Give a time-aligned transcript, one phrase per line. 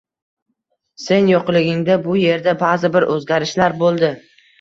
[1.01, 4.11] Sen yo`qligingda bu erda ba`zi-bir o`zgarishlar bo`ldi